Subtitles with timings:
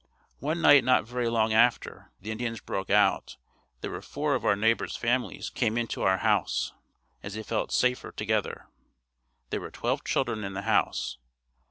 [0.39, 3.37] One night not very long after the Indians broke out,
[3.81, 6.73] there were four of our neighbors' families came into our house,
[7.21, 8.65] as they felt safer together.
[9.51, 11.19] There were twelve children in the house.